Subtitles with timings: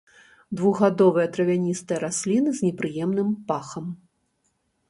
[0.59, 3.85] Двухгадовыя травяністыя расліны з непрыемным пахам.